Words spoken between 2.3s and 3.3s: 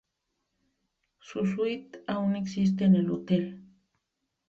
existe en el